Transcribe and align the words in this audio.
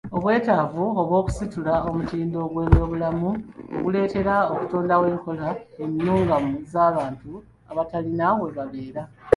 Obwetaavu 0.15 0.83
bw'okusitula 1.09 1.73
omutindo 1.89 2.39
gw'ebyobulamu 2.51 3.29
guleetera 3.83 4.35
okutondawo 4.53 5.03
enkola 5.13 5.47
ennungamu 5.83 6.49
ez'abantu 6.63 7.31
abatalina 7.71 8.27
we 8.39 8.49
babeera. 8.57 9.03